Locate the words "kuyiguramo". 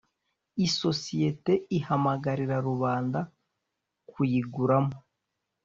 4.09-4.97